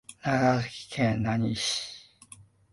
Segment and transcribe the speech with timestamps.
[0.23, 2.09] 長崎県大村市